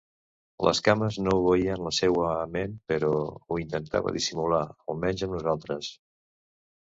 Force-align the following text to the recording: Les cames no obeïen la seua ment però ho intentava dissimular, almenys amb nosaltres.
Les 0.67 0.79
cames 0.85 1.17
no 1.25 1.33
obeïen 1.41 1.83
la 1.87 1.91
seua 1.97 2.31
ment 2.55 2.73
però 2.93 3.11
ho 3.19 3.59
intentava 3.65 4.15
dissimular, 4.17 4.63
almenys 4.95 5.27
amb 5.29 5.37
nosaltres. 5.39 5.93